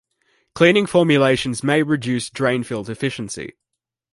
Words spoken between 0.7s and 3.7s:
formulations may reduce drain field efficiency.